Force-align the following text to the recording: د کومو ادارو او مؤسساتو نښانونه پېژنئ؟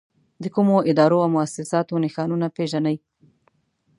د 0.43 0.45
کومو 0.55 0.75
ادارو 0.89 1.17
او 1.23 1.29
مؤسساتو 1.35 2.01
نښانونه 2.03 2.47
پېژنئ؟ 2.55 2.97